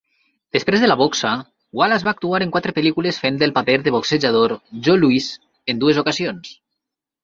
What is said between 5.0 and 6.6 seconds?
Louis en dues ocasions.